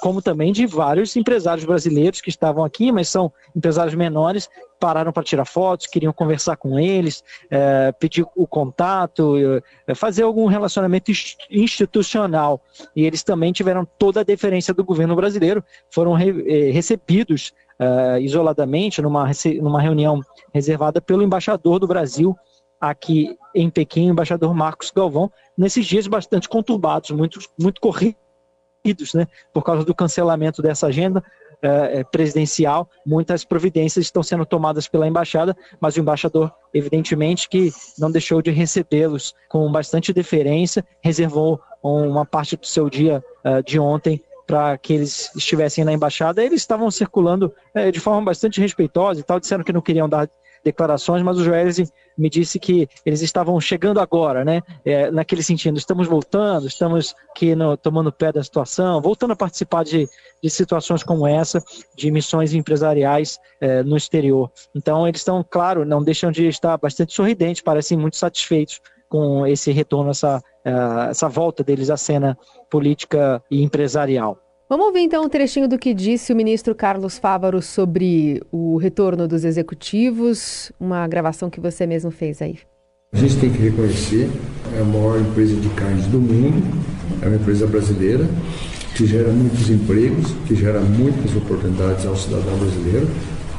como 0.00 0.20
também 0.20 0.52
de 0.52 0.66
vários 0.66 1.14
empresários 1.16 1.64
brasileiros 1.64 2.20
que 2.20 2.28
estavam 2.28 2.64
aqui, 2.64 2.90
mas 2.90 3.08
são 3.08 3.32
empresários 3.54 3.94
menores, 3.94 4.48
pararam 4.80 5.12
para 5.12 5.22
tirar 5.22 5.44
fotos, 5.44 5.86
queriam 5.86 6.12
conversar 6.12 6.56
com 6.56 6.78
eles, 6.78 7.22
é, 7.50 7.92
pedir 7.92 8.26
o 8.34 8.46
contato, 8.46 9.36
é, 9.86 9.94
fazer 9.94 10.24
algum 10.24 10.46
relacionamento 10.46 11.12
institucional. 11.50 12.60
E 12.94 13.04
eles 13.04 13.22
também 13.22 13.52
tiveram 13.52 13.86
toda 13.98 14.20
a 14.20 14.24
deferência 14.24 14.74
do 14.74 14.84
governo 14.84 15.14
brasileiro, 15.14 15.62
foram 15.90 16.12
re, 16.12 16.70
recebidos 16.70 17.52
isoladamente 18.20 19.00
numa, 19.00 19.30
numa 19.62 19.80
reunião 19.80 20.20
reservada 20.52 21.00
pelo 21.00 21.22
embaixador 21.22 21.78
do 21.78 21.86
Brasil 21.86 22.36
aqui 22.80 23.36
em 23.54 23.70
Pequim, 23.70 24.08
o 24.08 24.12
embaixador 24.12 24.52
Marcos 24.52 24.90
Galvão, 24.90 25.30
nesses 25.56 25.86
dias 25.86 26.08
bastante 26.08 26.48
conturbados, 26.48 27.12
muito, 27.12 27.38
muito 27.56 27.80
corridos 27.80 28.27
né, 29.14 29.26
por 29.52 29.62
causa 29.62 29.84
do 29.84 29.94
cancelamento 29.94 30.62
dessa 30.62 30.86
agenda 30.86 31.22
é, 31.60 32.04
presidencial, 32.04 32.88
muitas 33.04 33.44
providências 33.44 34.06
estão 34.06 34.22
sendo 34.22 34.46
tomadas 34.46 34.86
pela 34.86 35.08
embaixada, 35.08 35.56
mas 35.80 35.96
o 35.96 36.00
embaixador, 36.00 36.52
evidentemente, 36.72 37.48
que 37.48 37.72
não 37.98 38.10
deixou 38.10 38.40
de 38.40 38.50
recebê-los 38.50 39.34
com 39.48 39.70
bastante 39.70 40.12
deferência, 40.12 40.84
reservou 41.02 41.60
uma 41.82 42.24
parte 42.24 42.56
do 42.56 42.66
seu 42.66 42.88
dia 42.90 43.22
uh, 43.44 43.62
de 43.62 43.78
ontem 43.78 44.22
para 44.46 44.78
que 44.78 44.94
eles 44.94 45.30
estivessem 45.36 45.84
na 45.84 45.92
embaixada. 45.92 46.42
Eles 46.42 46.62
estavam 46.62 46.90
circulando 46.90 47.52
é, 47.74 47.90
de 47.90 48.00
forma 48.00 48.22
bastante 48.22 48.60
respeitosa 48.60 49.20
e 49.20 49.22
tal, 49.22 49.38
disseram 49.38 49.62
que 49.62 49.72
não 49.72 49.82
queriam 49.82 50.08
dar 50.08 50.28
declarações, 50.64 51.22
mas 51.22 51.38
o 51.38 51.44
Joelis 51.44 51.90
me 52.16 52.28
disse 52.28 52.58
que 52.58 52.88
eles 53.06 53.22
estavam 53.22 53.60
chegando 53.60 54.00
agora, 54.00 54.44
né? 54.44 54.60
É, 54.84 55.10
naquele 55.10 55.42
sentido, 55.42 55.78
estamos 55.78 56.06
voltando, 56.06 56.66
estamos 56.66 57.14
aqui 57.30 57.54
no, 57.54 57.76
tomando 57.76 58.12
pé 58.12 58.32
da 58.32 58.42
situação, 58.42 59.00
voltando 59.00 59.32
a 59.32 59.36
participar 59.36 59.84
de, 59.84 60.08
de 60.42 60.50
situações 60.50 61.02
como 61.02 61.26
essa, 61.26 61.62
de 61.96 62.10
missões 62.10 62.54
empresariais 62.54 63.38
é, 63.60 63.82
no 63.82 63.96
exterior. 63.96 64.50
Então, 64.74 65.06
eles 65.06 65.20
estão, 65.20 65.44
claro, 65.48 65.84
não 65.84 66.02
deixam 66.02 66.30
de 66.30 66.48
estar 66.48 66.76
bastante 66.76 67.14
sorridentes, 67.14 67.62
parecem 67.62 67.96
muito 67.96 68.16
satisfeitos 68.16 68.80
com 69.08 69.46
esse 69.46 69.72
retorno, 69.72 70.10
essa, 70.10 70.38
uh, 70.66 71.10
essa 71.10 71.28
volta 71.28 71.64
deles 71.64 71.90
à 71.90 71.96
cena 71.96 72.36
política 72.70 73.42
e 73.50 73.62
empresarial. 73.62 74.38
Vamos 74.70 74.88
ouvir 74.88 75.00
então 75.00 75.24
um 75.24 75.30
trechinho 75.30 75.66
do 75.66 75.78
que 75.78 75.94
disse 75.94 76.30
o 76.30 76.36
ministro 76.36 76.74
Carlos 76.74 77.16
Fávaro 77.16 77.62
sobre 77.62 78.42
o 78.52 78.76
retorno 78.76 79.26
dos 79.26 79.42
executivos, 79.42 80.70
uma 80.78 81.08
gravação 81.08 81.48
que 81.48 81.58
você 81.58 81.86
mesmo 81.86 82.10
fez 82.10 82.42
aí. 82.42 82.58
A 83.14 83.16
gente 83.16 83.38
tem 83.38 83.50
que 83.50 83.56
reconhecer, 83.56 84.28
é 84.76 84.82
a 84.82 84.84
maior 84.84 85.18
empresa 85.18 85.56
de 85.56 85.70
carnes 85.70 86.04
do 86.08 86.20
mundo, 86.20 86.62
é 87.22 87.28
uma 87.28 87.36
empresa 87.36 87.66
brasileira, 87.66 88.28
que 88.94 89.06
gera 89.06 89.32
muitos 89.32 89.70
empregos, 89.70 90.32
que 90.46 90.54
gera 90.54 90.80
muitas 90.80 91.34
oportunidades 91.34 92.04
ao 92.04 92.14
cidadão 92.14 92.58
brasileiro. 92.58 93.08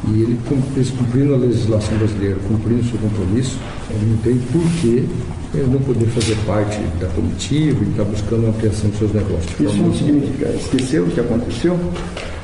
E 0.08 0.22
ele, 0.22 0.40
cumprindo 0.46 1.34
a 1.34 1.38
legislação 1.38 1.98
brasileira, 1.98 2.38
cumprindo 2.48 2.82
o 2.82 2.86
seu 2.86 2.98
compromisso, 3.00 3.58
não 4.02 4.18
tem 4.18 4.38
por 4.38 4.64
que 4.82 5.08
ele 5.54 5.68
não 5.72 5.80
poder 5.80 6.06
fazer 6.08 6.38
parte 6.46 6.80
da 7.00 7.08
comitiva 7.08 7.84
e 7.84 7.90
estar 7.90 8.06
tá 8.06 8.10
buscando 8.10 8.46
a 8.46 8.50
ampliação 8.50 8.90
dos 8.90 9.00
seus 9.00 9.14
negócios. 9.14 9.60
Isso 9.60 9.78
não 9.78 9.94
significa 9.94 10.50
esquecer 10.50 11.02
o 11.02 11.08
que 11.08 11.20
aconteceu? 11.20 11.80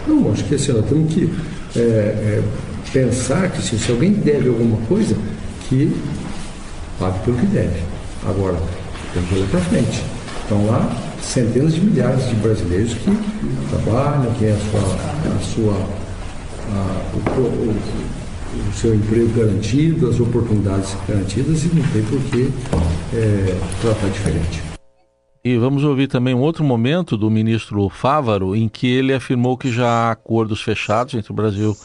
Não, 0.07 0.33
que 0.33 0.55
assim, 0.55 0.71
nós 0.71 0.85
temos 0.85 1.13
que 1.13 1.29
é, 1.75 1.79
é, 1.79 2.43
pensar 2.91 3.49
que 3.51 3.61
se, 3.61 3.77
se 3.77 3.91
alguém 3.91 4.13
deve 4.13 4.49
alguma 4.49 4.77
coisa, 4.87 5.15
que 5.69 5.95
pague 6.99 7.19
pelo 7.19 7.37
que 7.37 7.45
deve. 7.47 7.79
Agora, 8.27 8.57
tem 9.13 9.23
que 9.23 9.35
olhar 9.35 9.47
para 9.49 9.59
frente. 9.61 10.03
Estão 10.41 10.65
lá 10.65 10.95
centenas 11.21 11.73
de 11.73 11.81
milhares 11.81 12.27
de 12.27 12.35
brasileiros 12.35 12.93
que 12.93 13.17
trabalham, 13.69 14.31
que 14.33 14.39
têm 14.39 14.51
a 14.51 14.57
sua, 14.57 15.35
a 15.35 15.39
sua 15.39 16.04
a, 16.75 17.39
o, 17.39 17.41
o, 17.41 18.69
o, 18.69 18.73
seu 18.73 18.93
emprego 18.93 19.29
garantido, 19.39 20.09
as 20.09 20.19
oportunidades 20.19 20.95
garantidas 21.07 21.63
e 21.63 21.75
não 21.75 21.83
tem 21.87 22.03
por 22.03 22.19
que 22.23 22.51
é, 23.13 23.57
tratar 23.81 24.09
diferente. 24.09 24.61
E 25.43 25.57
vamos 25.57 25.83
ouvir 25.83 26.07
também 26.07 26.33
um 26.33 26.41
outro 26.41 26.63
momento 26.63 27.15
do 27.15 27.29
ministro 27.29 27.87
Fávaro, 27.87 28.55
em 28.55 28.67
que 28.67 28.87
ele 28.87 29.13
afirmou 29.13 29.55
que 29.57 29.71
já 29.71 29.87
há 29.87 30.11
acordos 30.11 30.61
fechados 30.61 31.13
entre 31.13 31.31
o 31.31 31.35
Brasil 31.35 31.75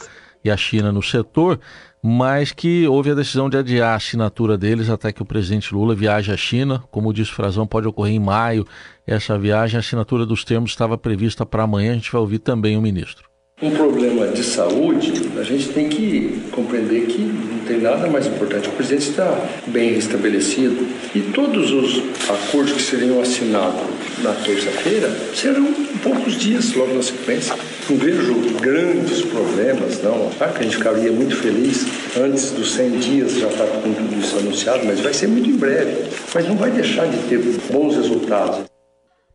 e 0.43 0.49
a 0.49 0.57
China 0.57 0.91
no 0.91 1.03
setor, 1.03 1.59
mas 2.01 2.51
que 2.51 2.87
houve 2.87 3.11
a 3.11 3.13
decisão 3.13 3.47
de 3.47 3.57
adiar 3.57 3.93
a 3.93 3.95
assinatura 3.95 4.57
deles 4.57 4.89
até 4.89 5.11
que 5.11 5.21
o 5.21 5.25
presidente 5.25 5.75
Lula 5.75 5.93
viaje 5.93 6.31
à 6.31 6.37
China. 6.37 6.83
Como 6.89 7.13
disse 7.13 7.31
o 7.31 7.35
Frazão, 7.35 7.67
pode 7.67 7.87
ocorrer 7.87 8.15
em 8.15 8.19
maio 8.19 8.65
essa 9.05 9.37
viagem. 9.37 9.77
A 9.77 9.81
assinatura 9.81 10.25
dos 10.25 10.43
termos 10.43 10.71
estava 10.71 10.97
prevista 10.97 11.45
para 11.45 11.61
amanhã. 11.61 11.91
A 11.91 11.95
gente 11.95 12.11
vai 12.11 12.19
ouvir 12.19 12.39
também 12.39 12.75
o 12.75 12.81
ministro 12.81 13.30
um 13.61 13.69
problema 13.69 14.27
de 14.27 14.43
saúde, 14.43 15.13
a 15.37 15.43
gente 15.43 15.69
tem 15.69 15.87
que 15.87 16.41
compreender 16.51 17.05
que 17.05 17.21
não 17.21 17.59
tem 17.59 17.79
nada 17.79 18.07
mais 18.07 18.25
importante. 18.25 18.67
O 18.67 18.71
presidente 18.71 19.09
está 19.09 19.39
bem 19.67 19.93
estabelecido 19.97 20.87
e 21.13 21.19
todos 21.19 21.71
os 21.71 22.01
acordos 22.27 22.73
que 22.73 22.81
seriam 22.81 23.21
assinados 23.21 23.81
na 24.23 24.33
terça-feira 24.33 25.09
serão 25.35 25.71
poucos 26.01 26.33
dias 26.39 26.73
logo 26.73 26.95
na 26.95 27.03
sequência. 27.03 27.55
Não 27.87 27.97
vejo 27.97 28.33
grandes 28.59 29.21
problemas, 29.21 30.01
não. 30.01 30.31
Claro 30.37 30.53
que 30.53 30.59
a 30.59 30.63
gente 30.63 30.77
ficaria 30.77 31.11
muito 31.11 31.35
feliz 31.35 31.85
antes 32.19 32.51
dos 32.51 32.73
100 32.73 32.89
dias 32.99 33.33
já 33.33 33.47
estar 33.47 33.67
com 33.67 33.93
tudo 33.93 34.19
isso 34.19 34.37
anunciado, 34.37 34.85
mas 34.85 34.99
vai 35.01 35.13
ser 35.13 35.27
muito 35.27 35.49
em 35.49 35.55
breve. 35.55 36.05
Mas 36.33 36.47
não 36.47 36.55
vai 36.55 36.71
deixar 36.71 37.07
de 37.07 37.17
ter 37.29 37.39
bons 37.71 37.95
resultados. 37.95 38.70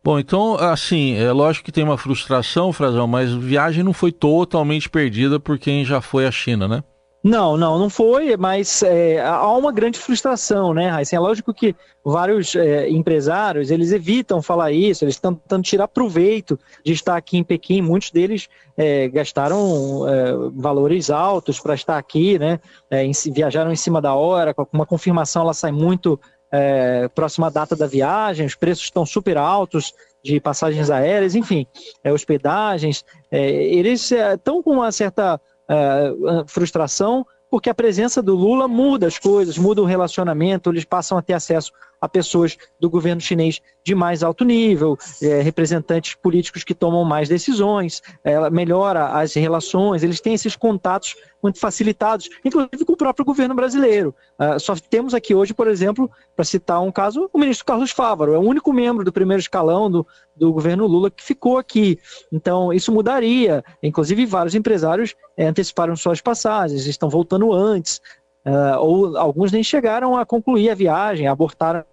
Bom, 0.07 0.17
então, 0.17 0.55
assim, 0.55 1.15
é 1.17 1.33
lógico 1.33 1.65
que 1.65 1.71
tem 1.71 1.83
uma 1.83 1.97
frustração, 1.97 2.71
Frazão, 2.71 3.05
mas 3.05 3.29
viagem 3.29 3.83
não 3.83 3.91
foi 3.91 4.09
totalmente 4.09 4.89
perdida 4.89 5.37
por 5.37 5.59
quem 5.59 5.83
já 5.83 5.99
foi 5.99 6.25
à 6.25 6.31
China, 6.31 6.65
né? 6.65 6.81
Não, 7.21 7.57
não, 7.57 7.77
não 7.77 7.89
foi, 7.89 8.37
mas 8.37 8.81
é, 8.83 9.19
há 9.19 9.51
uma 9.51 9.69
grande 9.69 9.99
frustração, 9.99 10.73
né, 10.73 10.87
Raíssa? 10.87 11.17
É 11.17 11.19
lógico 11.19 11.53
que 11.53 11.75
vários 12.05 12.55
é, 12.55 12.89
empresários, 12.89 13.69
eles 13.69 13.91
evitam 13.91 14.41
falar 14.41 14.71
isso, 14.71 15.03
eles 15.03 15.15
estão 15.15 15.35
tentando 15.35 15.63
tirar 15.63 15.89
proveito 15.89 16.57
de 16.85 16.93
estar 16.93 17.17
aqui 17.17 17.37
em 17.37 17.43
Pequim, 17.43 17.81
muitos 17.81 18.09
deles 18.09 18.47
é, 18.77 19.09
gastaram 19.09 20.07
é, 20.07 20.31
valores 20.53 21.09
altos 21.09 21.59
para 21.59 21.75
estar 21.75 21.97
aqui, 21.97 22.39
né, 22.39 22.61
é, 22.89 23.03
em, 23.03 23.11
viajaram 23.33 23.73
em 23.73 23.75
cima 23.75 24.01
da 24.01 24.13
hora, 24.13 24.53
com 24.53 24.65
uma 24.71 24.85
confirmação 24.85 25.41
ela 25.41 25.53
sai 25.53 25.73
muito 25.73 26.17
é, 26.51 27.07
próxima 27.09 27.51
data 27.51 27.75
da 27.75 27.87
viagem, 27.87 28.45
os 28.45 28.55
preços 28.55 28.85
estão 28.85 29.05
super 29.05 29.37
altos 29.37 29.93
de 30.23 30.39
passagens 30.39 30.89
aéreas, 30.89 31.35
enfim, 31.35 31.65
é, 32.03 32.11
hospedagens. 32.11 33.03
É, 33.31 33.49
eles 33.49 34.11
estão 34.11 34.59
é, 34.59 34.63
com 34.63 34.71
uma 34.71 34.91
certa 34.91 35.39
é, 35.69 36.13
frustração 36.47 37.25
porque 37.49 37.69
a 37.69 37.75
presença 37.75 38.21
do 38.21 38.35
Lula 38.35 38.67
muda 38.67 39.07
as 39.07 39.17
coisas, 39.17 39.57
muda 39.57 39.81
o 39.81 39.85
relacionamento, 39.85 40.69
eles 40.69 40.83
passam 40.83 41.17
a 41.17 41.21
ter 41.21 41.33
acesso 41.33 41.71
a 41.99 42.07
pessoas 42.07 42.57
do 42.79 42.89
governo 42.89 43.21
chinês 43.21 43.61
de 43.83 43.95
mais 43.95 44.21
alto 44.21 44.43
nível, 44.43 44.97
é, 45.21 45.41
representantes 45.41 46.15
políticos 46.15 46.63
que 46.63 46.75
tomam 46.75 47.03
mais 47.03 47.29
decisões, 47.29 48.01
ela 48.23 48.49
melhora 48.49 49.07
as 49.07 49.33
relações, 49.33 50.03
eles 50.03 50.19
têm 50.19 50.33
esses 50.33 50.55
contatos 50.55 51.15
muito 51.41 51.59
facilitados, 51.59 52.29
inclusive 52.43 52.83
com 52.85 52.93
o 52.93 52.97
próprio 52.97 53.25
governo 53.25 53.55
brasileiro. 53.55 54.13
Uh, 54.39 54.59
só 54.59 54.75
temos 54.75 55.13
aqui 55.13 55.33
hoje, 55.33 55.53
por 55.53 55.67
exemplo, 55.67 56.09
para 56.35 56.43
citar 56.43 56.81
um 56.81 56.91
caso, 56.91 57.29
o 57.31 57.39
ministro 57.39 57.65
Carlos 57.65 57.91
Fávaro, 57.91 58.33
é 58.33 58.37
o 58.37 58.41
único 58.41 58.73
membro 58.73 59.05
do 59.05 59.11
primeiro 59.13 59.39
escalão 59.39 59.89
do, 59.89 60.05
do 60.35 60.51
governo 60.51 60.85
Lula 60.85 61.09
que 61.09 61.23
ficou 61.23 61.57
aqui. 61.57 61.99
Então, 62.31 62.73
isso 62.73 62.91
mudaria. 62.91 63.63
Inclusive, 63.81 64.25
vários 64.25 64.55
empresários 64.55 65.15
é, 65.37 65.47
anteciparam 65.47 65.95
suas 65.95 66.21
passagens, 66.21 66.85
estão 66.85 67.09
voltando 67.09 67.53
antes, 67.53 68.01
uh, 68.47 68.79
ou 68.79 69.17
alguns 69.17 69.51
nem 69.51 69.61
chegaram 69.61 70.15
a 70.15 70.25
concluir 70.25 70.69
a 70.69 70.75
viagem, 70.75 71.27
abortaram 71.27 71.83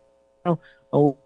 ou 0.90 1.18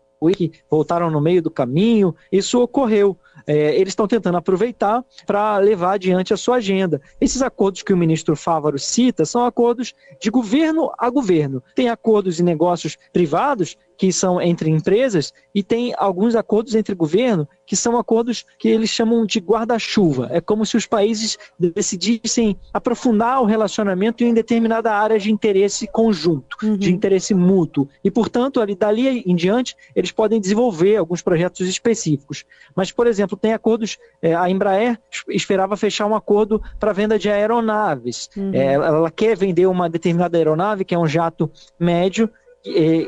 voltaram 0.68 1.11
no 1.11 1.20
meio 1.20 1.42
do 1.42 1.50
caminho. 1.50 2.14
Isso 2.32 2.61
ocorreu 2.61 3.16
é, 3.47 3.75
eles 3.75 3.92
estão 3.92 4.07
tentando 4.07 4.38
aproveitar 4.38 5.04
para 5.26 5.59
levar 5.59 5.95
adiante 5.95 6.33
a 6.33 6.37
sua 6.37 6.57
agenda. 6.57 7.00
Esses 7.21 7.42
acordos 7.42 7.83
que 7.83 7.92
o 7.92 7.97
ministro 7.97 8.37
Fávaro 8.37 8.78
cita 8.78 9.25
são 9.25 9.45
acordos 9.45 9.95
de 10.21 10.30
governo 10.30 10.92
a 10.99 11.09
governo. 11.11 11.62
Tem 11.75 11.88
acordos 11.88 12.37
de 12.37 12.42
negócios 12.42 12.97
privados 13.12 13.76
que 13.99 14.12
são 14.12 14.40
entre 14.40 14.71
empresas 14.71 15.35
e 15.52 15.61
tem 15.61 15.92
alguns 15.99 16.37
acordos 16.37 16.76
entre 16.76 16.95
governo 16.95 17.49
que 17.66 17.75
são 17.75 17.99
acordos 17.99 18.47
que 18.59 18.68
eles 18.68 18.88
chamam 18.88 19.26
de 19.26 19.40
guarda-chuva. 19.40 20.28
É 20.30 20.40
como 20.40 20.64
se 20.64 20.76
os 20.76 20.87
países 20.87 21.37
decidissem 21.59 22.57
aprofundar 22.73 23.42
o 23.42 23.45
relacionamento 23.45 24.23
em 24.23 24.33
determinada 24.33 24.95
área 24.95 25.18
de 25.18 25.30
interesse 25.33 25.87
conjunto, 25.88 26.57
uhum. 26.62 26.76
de 26.76 26.90
interesse 26.95 27.35
mútuo. 27.35 27.88
E, 28.02 28.11
portanto, 28.11 28.61
ali, 28.61 28.75
dali 28.75 29.23
em 29.26 29.35
diante, 29.35 29.76
eles 29.95 30.12
podem 30.12 30.40
desenvolver 30.40 30.97
alguns 30.97 31.21
projetos 31.21 31.68
específicos. 31.68 32.45
Mas, 32.75 32.92
por 32.92 33.07
exemplo, 33.07 33.27
tem 33.37 33.52
acordos. 33.52 33.99
É, 34.20 34.35
a 34.35 34.49
Embraer 34.49 34.99
esperava 35.28 35.76
fechar 35.76 36.06
um 36.06 36.14
acordo 36.14 36.62
para 36.78 36.92
venda 36.92 37.18
de 37.18 37.30
aeronaves. 37.30 38.28
Uhum. 38.37 38.50
É, 38.54 38.75
ela 38.75 39.11
quer 39.11 39.37
vender 39.37 39.66
uma 39.66 39.88
determinada 39.88 40.37
aeronave, 40.37 40.85
que 40.85 40.94
é 40.94 40.99
um 40.99 41.06
jato 41.06 41.50
médio, 41.78 42.30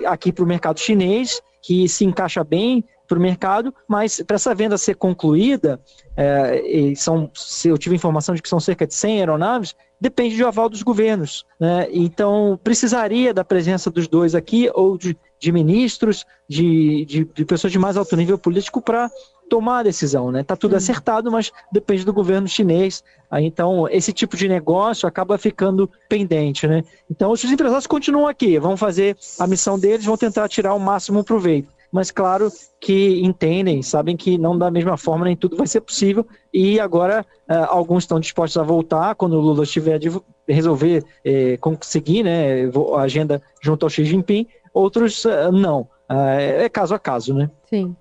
aqui 0.07 0.33
para 0.33 0.45
o 0.45 0.47
mercado 0.47 0.81
chinês, 0.81 1.41
que 1.62 1.89
se 1.89 2.05
encaixa 2.05 2.43
bem 2.43 2.85
para 3.11 3.19
o 3.19 3.21
mercado, 3.21 3.75
mas 3.89 4.23
para 4.23 4.37
essa 4.37 4.55
venda 4.55 4.79
ser 4.79 4.95
concluída, 4.95 5.81
é, 6.17 6.93
são, 6.95 7.29
eu 7.65 7.77
tive 7.77 7.97
informação 7.97 8.37
de 8.37 8.41
que 8.41 8.49
são 8.49 8.61
cerca 8.61 8.87
de 8.87 8.95
100 8.95 9.19
aeronaves, 9.19 9.75
depende 10.00 10.37
do 10.37 10.47
aval 10.47 10.69
dos 10.69 10.83
governos. 10.83 11.45
Né? 11.59 11.89
Então, 11.91 12.59
precisaria 12.62 13.35
da 13.35 13.45
presença 13.45 13.91
dos 13.91 14.07
dois 14.07 14.37
aqui, 14.37 14.71
ou 14.73 14.97
de, 14.97 15.19
de 15.41 15.50
ministros, 15.50 16.25
de, 16.49 17.05
de, 17.05 17.25
de 17.25 17.45
pessoas 17.45 17.73
de 17.73 17.81
mais 17.81 17.97
alto 17.97 18.17
nível 18.17 18.39
político, 18.39 18.81
para 18.81 19.11
tomar 19.50 19.80
a 19.80 19.83
decisão, 19.83 20.30
né? 20.30 20.45
Tá 20.45 20.57
tudo 20.57 20.76
acertado, 20.76 21.30
mas 21.30 21.50
depende 21.71 22.04
do 22.04 22.12
governo 22.12 22.47
chinês. 22.47 23.02
Aí, 23.28 23.45
então, 23.45 23.88
esse 23.88 24.12
tipo 24.12 24.37
de 24.37 24.49
negócio 24.49 25.07
acaba 25.09 25.37
ficando 25.37 25.90
pendente, 26.09 26.66
né? 26.66 26.85
Então, 27.11 27.33
os 27.33 27.45
empresários 27.45 27.87
continuam 27.87 28.28
aqui, 28.28 28.59
vão 28.59 28.76
fazer 28.76 29.16
a 29.38 29.47
missão 29.47 29.78
deles, 29.78 30.07
vão 30.07 30.16
tentar 30.16 30.49
tirar 30.49 30.73
o 30.73 30.80
máximo 30.80 31.25
proveito. 31.25 31.69
Mas, 31.92 32.12
claro, 32.12 32.49
que 32.80 33.21
entendem, 33.21 33.83
sabem 33.83 34.16
que 34.16 34.38
não 34.38 34.57
da 34.57 34.71
mesma 34.71 34.97
forma 34.97 35.25
nem 35.25 35.37
tudo 35.37 35.57
vai 35.57 35.66
ser 35.66 35.80
possível. 35.80 36.25
E 36.54 36.78
agora, 36.78 37.26
uh, 37.50 37.66
alguns 37.69 38.04
estão 38.04 38.21
dispostos 38.21 38.57
a 38.57 38.64
voltar 38.64 39.16
quando 39.16 39.35
o 39.35 39.40
Lula 39.40 39.64
estiver 39.64 39.99
de 39.99 40.09
resolver 40.49 41.04
eh, 41.25 41.57
conseguir 41.61 42.25
né, 42.25 42.71
a 42.97 43.00
agenda 43.00 43.42
junto 43.61 43.87
ao 43.87 43.90
Xi 43.90 44.04
Jinping, 44.04 44.47
outros 44.73 45.25
uh, 45.25 45.50
não. 45.52 45.83
Uh, 46.09 46.62
é 46.62 46.69
caso 46.69 46.95
a 46.95 46.99
caso, 46.99 47.35
né? 47.35 47.50
Sim. 47.69 47.95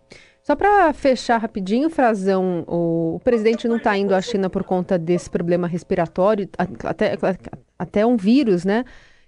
Só 0.50 0.56
para 0.56 0.92
fechar 0.94 1.38
rapidinho, 1.38 1.92
Frazão, 1.92 2.64
o, 2.68 3.22
presidente 3.24 3.68
não 3.68 3.76
está 3.76 3.96
indo 3.96 4.16
à 4.16 4.20
China 4.20 4.50
por 4.50 4.64
conta 4.64 4.98
desse 4.98 5.30
problema 5.30 5.68
respiratório, 5.68 6.50
até, 6.58 7.16
até 7.78 8.04
um 8.04 8.18
vírus, 8.18 8.66
né? 8.66 8.84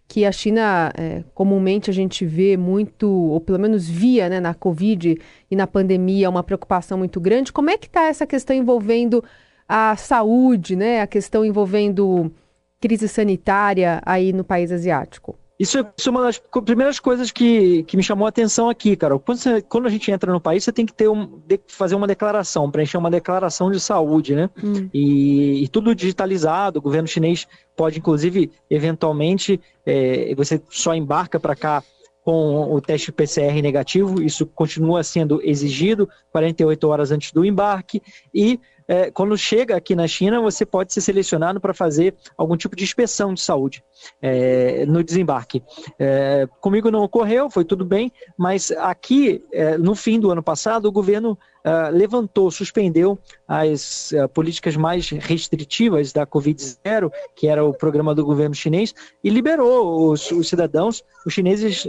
Que 0.08 0.26
a 0.26 0.32
China, 0.32 0.92
é, 0.98 1.24
comumente 1.36 1.92
a 1.92 1.94
gente 1.94 2.26
vê 2.26 2.58
muito, 2.58 3.08
ou 3.08 3.40
pelo 3.40 3.60
menos 3.60 3.88
via 3.88 4.30
né, 4.30 4.40
na 4.40 4.56
Covid 4.56 5.16
e 5.52 5.56
na 5.56 5.68
pandemia, 5.68 6.28
uma 6.28 6.42
preocupação 6.42 6.98
muito 6.98 7.22
grande. 7.22 7.54
Como 7.54 7.70
é 7.70 7.78
que 7.78 7.86
está 7.86 8.06
essa 8.08 8.26
questão 8.26 8.56
envolvendo 8.56 9.24
a 9.70 9.96
saúde, 9.96 10.76
né? 10.76 11.02
A 11.02 11.08
questão 11.08 11.46
envolvendo 11.46 12.34
crise 12.80 13.08
sanitária 13.08 14.02
aí 14.04 14.34
no 14.34 14.44
país 14.44 14.72
asiático? 14.72 15.38
Isso, 15.62 15.78
isso, 15.96 16.10
é 16.10 16.12
uma 16.12 16.24
das 16.24 16.42
primeiras 16.66 17.00
coisas 17.00 17.30
que, 17.30 17.84
que 17.84 17.96
me 17.96 18.02
chamou 18.02 18.26
a 18.26 18.30
atenção 18.30 18.68
aqui, 18.68 18.96
cara. 18.96 19.20
Quando, 19.20 19.38
você, 19.38 19.62
quando 19.62 19.86
a 19.86 19.92
gente 19.92 20.10
entra 20.10 20.32
no 20.34 20.42
país, 20.42 20.64
você 20.64 20.72
tem 20.72 20.88
que 20.88 20.94
ter 20.94 21.08
um, 21.08 21.40
fazer 21.68 21.94
uma 21.94 22.08
declaração, 22.08 22.72
preencher 22.72 22.98
uma 22.98 23.12
declaração 23.12 23.70
de 23.70 23.80
saúde, 23.80 24.34
né? 24.34 24.50
Hum. 24.64 24.90
E, 24.92 25.64
e, 25.64 25.68
tudo 25.68 25.94
digitalizado. 25.94 26.80
O 26.80 26.82
governo 26.82 27.08
chinês 27.08 27.48
pode, 27.76 28.00
inclusive, 28.00 28.50
eventualmente, 28.72 29.62
é, 29.86 30.34
você 30.34 30.60
só 30.72 30.96
embarca 30.96 31.40
para 31.40 31.56
cá 31.56 31.84
com 32.24 32.74
o 32.74 32.82
teste 32.82 33.12
PCR 33.12 33.62
negativo, 33.62 34.20
isso 34.22 34.48
continua 34.48 35.04
sendo 35.04 35.40
exigido 35.44 36.10
48 36.32 36.88
horas 36.88 37.12
antes 37.12 37.32
do 37.32 37.46
embarque, 37.46 38.02
e 38.34 38.60
é, 38.92 39.10
quando 39.10 39.38
chega 39.38 39.78
aqui 39.78 39.96
na 39.96 40.06
China, 40.06 40.42
você 40.42 40.66
pode 40.66 40.92
ser 40.92 41.00
selecionado 41.00 41.62
para 41.62 41.74
fazer 41.74 42.14
algum 42.38 42.58
tipo 42.58 42.76
de 42.76 42.84
inspeção 42.84 43.34
de 43.34 43.40
saúde 43.40 43.82
é, 44.22 44.86
no 44.86 45.02
desembarque. 45.02 45.64
É, 45.98 46.46
comigo 46.60 46.92
não 46.92 47.00
ocorreu, 47.02 47.50
foi 47.50 47.64
tudo 47.64 47.86
bem, 47.86 48.12
mas 48.38 48.70
aqui, 48.72 49.46
é, 49.54 49.78
no 49.78 49.96
fim 49.96 50.20
do 50.20 50.30
ano 50.30 50.44
passado, 50.44 50.88
o 50.88 50.92
governo 50.92 51.40
Uh, 51.62 51.96
levantou, 51.96 52.50
suspendeu 52.50 53.20
as 53.48 54.14
uh, 54.14 54.28
políticas 54.30 54.76
mais 54.76 55.10
restritivas 55.10 56.12
da 56.12 56.26
Covid-0, 56.26 57.12
que 57.36 57.46
era 57.46 57.64
o 57.64 57.72
programa 57.72 58.16
do 58.16 58.26
governo 58.26 58.56
chinês, 58.56 58.96
e 59.24 59.30
liberou 59.30 60.10
os, 60.10 60.32
os 60.32 60.50
cidadãos. 60.50 61.04
Os 61.24 61.32
chineses 61.32 61.86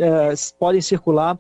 podem 0.59 0.83
circular 0.83 1.39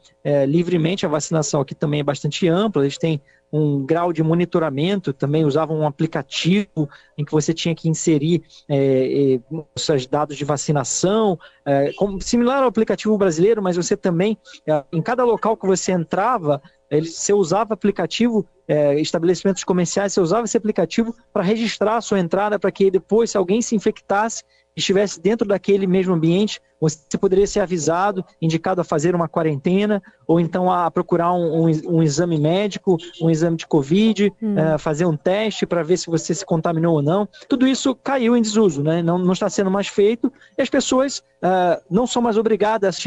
livremente, 0.48 1.04
a 1.04 1.10
vacinação 1.10 1.60
aqui 1.60 1.74
também 1.74 2.00
é 2.00 2.02
bastante 2.02 2.48
ampla, 2.48 2.84
eles 2.84 2.96
têm 2.96 3.20
um 3.52 3.84
grau 3.84 4.12
de 4.12 4.22
monitoramento, 4.22 5.12
também 5.12 5.44
usavam 5.44 5.78
um 5.78 5.86
aplicativo 5.86 6.88
em 7.18 7.24
que 7.24 7.32
você 7.32 7.52
tinha 7.52 7.74
que 7.74 7.88
inserir 7.88 8.42
é, 8.66 9.34
é, 9.34 9.40
seus 9.76 10.06
dados 10.06 10.36
de 10.36 10.44
vacinação, 10.44 11.38
é, 11.66 11.92
como, 11.92 12.20
similar 12.20 12.62
ao 12.62 12.68
aplicativo 12.68 13.16
brasileiro, 13.18 13.62
mas 13.62 13.76
você 13.76 13.96
também, 13.96 14.38
é, 14.66 14.82
em 14.90 15.02
cada 15.02 15.22
local 15.24 15.56
que 15.56 15.66
você 15.66 15.92
entrava, 15.92 16.62
ele, 16.90 17.08
você 17.08 17.32
usava 17.32 17.74
aplicativo, 17.74 18.46
é, 18.66 18.98
estabelecimentos 19.00 19.64
comerciais, 19.64 20.12
você 20.12 20.20
usava 20.20 20.44
esse 20.44 20.56
aplicativo 20.56 21.14
para 21.32 21.42
registrar 21.42 21.96
a 21.96 22.00
sua 22.00 22.20
entrada, 22.20 22.58
para 22.58 22.70
que 22.70 22.90
depois, 22.90 23.30
se 23.30 23.36
alguém 23.36 23.60
se 23.60 23.76
infectasse, 23.76 24.42
estivesse 24.76 25.20
dentro 25.20 25.46
daquele 25.46 25.86
mesmo 25.86 26.14
ambiente, 26.14 26.60
você 26.80 27.16
poderia 27.18 27.46
ser 27.46 27.60
avisado, 27.60 28.24
indicado 28.40 28.80
a 28.80 28.84
fazer 28.84 29.14
uma 29.14 29.28
quarentena, 29.28 30.02
ou 30.26 30.40
então 30.40 30.70
a 30.70 30.90
procurar 30.90 31.32
um, 31.32 31.66
um, 31.66 31.96
um 31.96 32.02
exame 32.02 32.38
médico, 32.38 32.96
um 33.20 33.30
exame 33.30 33.56
de 33.56 33.66
Covid, 33.66 34.32
hum. 34.42 34.54
uh, 34.54 34.78
fazer 34.78 35.04
um 35.04 35.16
teste 35.16 35.64
para 35.64 35.82
ver 35.82 35.96
se 35.96 36.08
você 36.08 36.34
se 36.34 36.44
contaminou 36.44 36.96
ou 36.96 37.02
não. 37.02 37.28
Tudo 37.48 37.68
isso 37.68 37.94
caiu 37.94 38.36
em 38.36 38.42
desuso, 38.42 38.82
né? 38.82 39.02
não, 39.02 39.18
não 39.18 39.32
está 39.32 39.48
sendo 39.48 39.70
mais 39.70 39.86
feito, 39.86 40.32
e 40.58 40.62
as 40.62 40.68
pessoas 40.68 41.18
uh, 41.18 41.80
não 41.90 42.06
são 42.06 42.20
mais 42.20 42.36
obrigadas 42.36 42.96
a 42.96 42.98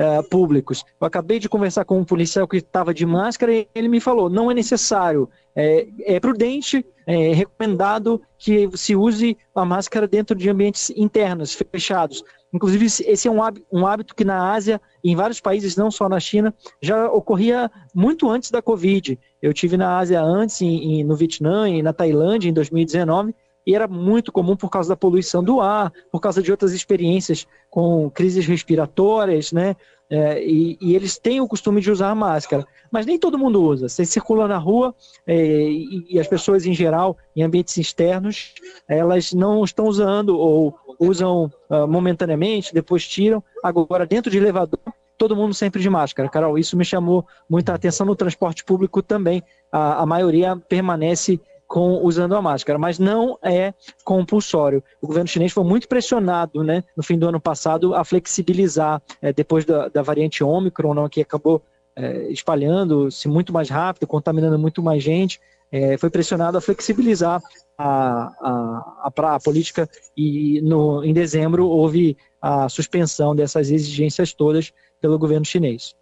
uh, 0.00 0.22
públicos. 0.28 0.84
Eu 1.00 1.06
acabei 1.06 1.38
de 1.38 1.48
conversar 1.48 1.84
com 1.84 1.98
um 1.98 2.04
policial 2.04 2.48
que 2.48 2.56
estava 2.56 2.94
de 2.94 3.04
máscara 3.04 3.52
e 3.52 3.68
ele 3.74 3.88
me 3.88 4.00
falou: 4.00 4.30
não 4.30 4.50
é 4.50 4.54
necessário, 4.54 5.28
é, 5.54 5.86
é 6.04 6.18
prudente, 6.18 6.84
é 7.06 7.34
recomendado 7.34 8.20
que 8.38 8.68
se 8.74 8.96
use 8.96 9.36
a 9.54 9.64
máscara 9.64 10.08
dentro 10.08 10.34
de 10.34 10.48
ambientes 10.48 10.90
internos, 10.96 11.52
fechados. 11.70 12.24
Inclusive, 12.52 12.86
esse 12.86 13.28
é 13.28 13.30
um 13.30 13.42
hábito, 13.42 13.66
um 13.70 13.86
hábito 13.86 14.14
que 14.14 14.24
na 14.24 14.52
Ásia 14.52 14.80
em 15.04 15.14
vários 15.14 15.40
países, 15.40 15.76
não 15.76 15.90
só 15.90 16.08
na 16.08 16.18
China, 16.18 16.52
já 16.82 17.10
ocorria 17.10 17.70
muito 17.94 18.28
antes 18.28 18.50
da 18.50 18.60
Covid. 18.60 19.18
Eu 19.40 19.54
tive 19.54 19.76
na 19.76 19.98
Ásia 19.98 20.20
antes, 20.20 20.60
em, 20.60 21.00
em, 21.00 21.04
no 21.04 21.14
Vietnã 21.14 21.68
e 21.68 21.82
na 21.82 21.92
Tailândia 21.92 22.48
em 22.48 22.52
2019, 22.52 23.34
e 23.66 23.74
era 23.74 23.86
muito 23.86 24.32
comum 24.32 24.56
por 24.56 24.70
causa 24.70 24.88
da 24.90 24.96
poluição 24.96 25.42
do 25.42 25.60
ar, 25.60 25.92
por 26.10 26.20
causa 26.20 26.42
de 26.42 26.50
outras 26.50 26.72
experiências 26.72 27.46
com 27.68 28.10
crises 28.10 28.46
respiratórias, 28.46 29.52
né? 29.52 29.76
É, 30.12 30.42
e, 30.44 30.76
e, 30.80 30.96
eles 30.96 31.16
têm 31.16 31.40
o 31.40 31.46
costume 31.46 31.80
de 31.80 31.88
usar 31.88 32.12
máscara, 32.16 32.66
mas 32.90 33.06
nem 33.06 33.16
todo 33.16 33.38
mundo 33.38 33.62
usa. 33.62 33.88
Você 33.88 34.04
circula 34.04 34.48
na 34.48 34.58
rua 34.58 34.92
é, 35.24 35.36
e, 35.36 36.04
e, 36.10 36.18
as 36.18 36.26
pessoas 36.26 36.66
em 36.66 36.74
geral, 36.74 37.16
em 37.36 37.44
ambientes 37.44 37.76
externos, 37.76 38.52
elas 38.88 39.32
não 39.32 39.62
estão 39.62 39.86
usando 39.86 40.36
ou 40.36 40.74
usam 40.98 41.48
uh, 41.70 41.86
momentaneamente, 41.86 42.74
depois 42.74 43.06
tiram. 43.06 43.42
Agora, 43.62 44.04
dentro 44.04 44.32
de 44.32 44.38
elevador, 44.38 44.80
todo 45.16 45.36
mundo 45.36 45.54
sempre 45.54 45.80
de 45.80 45.88
máscara. 45.88 46.28
Carol, 46.28 46.58
isso 46.58 46.76
me 46.76 46.84
chamou 46.84 47.24
muita 47.48 47.72
atenção 47.72 48.04
no 48.04 48.16
transporte 48.16 48.64
público 48.64 49.02
também. 49.02 49.42
A, 49.70 50.02
a 50.02 50.06
maioria 50.06 50.56
permanece 50.56 51.40
com 51.70 52.04
usando 52.04 52.34
a 52.34 52.42
máscara, 52.42 52.76
mas 52.80 52.98
não 52.98 53.38
é 53.40 53.72
compulsório. 54.02 54.82
O 55.00 55.06
governo 55.06 55.28
chinês 55.28 55.52
foi 55.52 55.62
muito 55.62 55.86
pressionado, 55.86 56.64
né, 56.64 56.82
no 56.96 57.02
fim 57.02 57.16
do 57.16 57.28
ano 57.28 57.40
passado, 57.40 57.94
a 57.94 58.04
flexibilizar 58.04 59.00
é, 59.22 59.32
depois 59.32 59.64
da, 59.64 59.86
da, 59.86 60.02
variante 60.02 60.42
Ômicron, 60.42 60.94
não, 60.94 61.08
que 61.08 61.20
acabou 61.20 61.62
é, 61.94 62.26
espalhando-se 62.32 63.28
muito 63.28 63.52
mais 63.52 63.70
rápido, 63.70 64.08
contaminando 64.08 64.58
muito 64.58 64.82
mais 64.82 65.00
gente. 65.00 65.40
É, 65.70 65.96
foi 65.96 66.10
pressionado 66.10 66.58
a 66.58 66.60
flexibilizar 66.60 67.40
a, 67.78 68.32
a, 68.40 69.10
a, 69.16 69.34
a 69.36 69.38
política 69.38 69.88
e 70.16 70.60
no, 70.62 71.04
em 71.04 71.14
dezembro 71.14 71.68
houve 71.68 72.16
a 72.42 72.68
suspensão 72.68 73.32
dessas 73.32 73.70
exigências 73.70 74.32
todas 74.32 74.72
pelo 75.00 75.16
governo 75.20 75.46
chinês. 75.46 75.94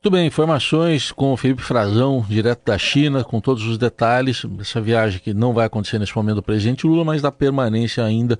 Muito 0.00 0.12
bem, 0.12 0.28
informações 0.28 1.10
com 1.10 1.32
o 1.32 1.36
Felipe 1.36 1.60
Frazão, 1.60 2.24
direto 2.28 2.64
da 2.66 2.78
China, 2.78 3.24
com 3.24 3.40
todos 3.40 3.64
os 3.66 3.76
detalhes 3.76 4.44
dessa 4.44 4.80
viagem 4.80 5.18
que 5.18 5.34
não 5.34 5.52
vai 5.52 5.66
acontecer 5.66 5.98
nesse 5.98 6.14
momento 6.14 6.36
do 6.36 6.42
presidente 6.42 6.86
Lula, 6.86 7.04
mas 7.04 7.20
da 7.20 7.32
permanência 7.32 8.04
ainda 8.04 8.38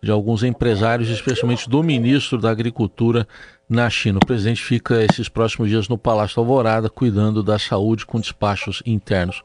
de 0.00 0.08
alguns 0.08 0.44
empresários, 0.44 1.08
especialmente 1.08 1.68
do 1.68 1.82
ministro 1.82 2.38
da 2.38 2.48
Agricultura 2.48 3.26
na 3.68 3.90
China. 3.90 4.20
O 4.22 4.26
presidente 4.26 4.62
fica 4.62 5.02
esses 5.02 5.28
próximos 5.28 5.68
dias 5.68 5.88
no 5.88 5.98
Palácio 5.98 6.38
Alvorada, 6.38 6.88
cuidando 6.88 7.42
da 7.42 7.58
saúde 7.58 8.06
com 8.06 8.20
despachos 8.20 8.80
internos. 8.86 9.42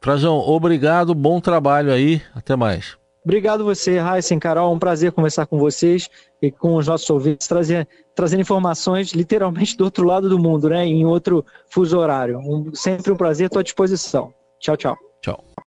Frazão, 0.00 0.36
obrigado, 0.36 1.14
bom 1.14 1.40
trabalho 1.40 1.92
aí, 1.92 2.20
até 2.34 2.56
mais. 2.56 3.03
Obrigado 3.24 3.64
você, 3.64 3.98
Raíssen, 3.98 4.38
Carol, 4.38 4.74
um 4.74 4.78
prazer 4.78 5.10
conversar 5.10 5.46
com 5.46 5.58
vocês 5.58 6.10
e 6.42 6.50
com 6.50 6.76
os 6.76 6.86
nossos 6.86 7.08
ouvintes, 7.08 7.48
trazer, 7.48 7.88
trazendo 8.14 8.42
informações 8.42 9.12
literalmente 9.12 9.76
do 9.76 9.84
outro 9.84 10.04
lado 10.04 10.28
do 10.28 10.38
mundo, 10.38 10.68
né, 10.68 10.84
em 10.84 11.06
outro 11.06 11.44
fuso 11.70 11.98
horário. 11.98 12.38
Um, 12.38 12.74
sempre 12.74 13.10
um 13.12 13.16
prazer, 13.16 13.46
estou 13.46 13.60
à 13.60 13.62
disposição. 13.62 14.34
Tchau, 14.60 14.76
tchau. 14.76 14.96
Tchau. 15.22 15.54